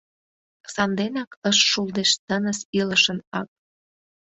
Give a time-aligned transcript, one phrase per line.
[0.73, 3.49] Санденак ыш шулдешт тыныс илышын ак.